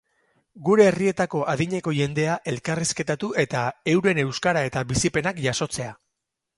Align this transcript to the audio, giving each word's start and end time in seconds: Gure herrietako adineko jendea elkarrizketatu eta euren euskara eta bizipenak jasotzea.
Gure 0.69 0.87
herrietako 0.91 1.41
adineko 1.53 1.93
jendea 1.99 2.39
elkarrizketatu 2.53 3.31
eta 3.45 3.65
euren 3.97 4.27
euskara 4.27 4.67
eta 4.73 4.89
bizipenak 4.95 5.49
jasotzea. 5.49 5.99